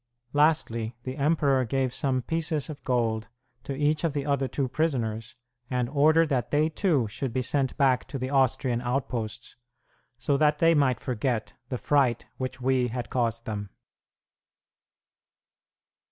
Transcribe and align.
Lastly, 0.33 0.95
the 1.03 1.15
emperor 1.15 1.63
gave 1.63 1.93
some 1.93 2.23
pieces 2.23 2.71
of 2.71 2.83
gold 2.83 3.27
to 3.63 3.77
each 3.77 4.03
of 4.03 4.13
the 4.13 4.25
other 4.25 4.47
two 4.47 4.67
prisoners, 4.67 5.35
and 5.69 5.87
ordered 5.89 6.27
that 6.29 6.49
they 6.49 6.69
too 6.69 7.07
should 7.07 7.31
be 7.31 7.43
sent 7.43 7.77
back 7.77 8.07
to 8.07 8.17
the 8.17 8.31
Austrian 8.31 8.81
outposts, 8.81 9.57
so 10.17 10.37
that 10.37 10.57
they 10.57 10.73
might 10.73 10.99
forget 10.99 11.53
the 11.69 11.77
fright 11.77 12.25
which 12.37 12.59
we 12.59 12.87
had 12.87 13.11
caused 13.11 13.45
them. 13.45 13.69